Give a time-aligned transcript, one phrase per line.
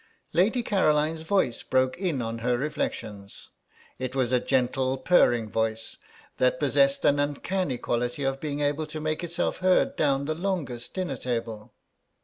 [0.33, 3.49] Lady Caroline's voice broke in on her reflections;
[3.99, 5.97] it was a gentle purring voice,
[6.39, 10.95] that possessed an uncanny quality of being able to make itself heard down the longest
[10.95, 11.71] dinner table.